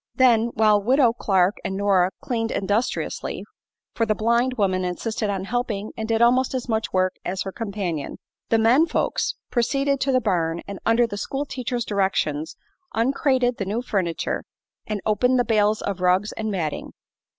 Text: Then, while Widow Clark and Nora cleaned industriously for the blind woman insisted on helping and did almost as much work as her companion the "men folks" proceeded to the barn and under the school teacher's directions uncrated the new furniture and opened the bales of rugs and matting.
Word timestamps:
Then, 0.15 0.47
while 0.55 0.81
Widow 0.81 1.13
Clark 1.13 1.57
and 1.63 1.77
Nora 1.77 2.09
cleaned 2.21 2.49
industriously 2.49 3.43
for 3.93 4.07
the 4.07 4.15
blind 4.15 4.55
woman 4.55 4.83
insisted 4.83 5.29
on 5.29 5.43
helping 5.43 5.91
and 5.95 6.07
did 6.07 6.23
almost 6.23 6.55
as 6.55 6.67
much 6.67 6.91
work 6.91 7.13
as 7.23 7.43
her 7.43 7.51
companion 7.51 8.17
the 8.49 8.57
"men 8.57 8.87
folks" 8.87 9.35
proceeded 9.51 10.01
to 10.01 10.11
the 10.11 10.19
barn 10.19 10.61
and 10.67 10.79
under 10.87 11.05
the 11.05 11.17
school 11.17 11.45
teacher's 11.45 11.85
directions 11.85 12.55
uncrated 12.95 13.57
the 13.57 13.65
new 13.65 13.83
furniture 13.83 14.43
and 14.87 15.01
opened 15.05 15.37
the 15.37 15.45
bales 15.45 15.83
of 15.83 16.01
rugs 16.01 16.31
and 16.31 16.49
matting. 16.49 16.93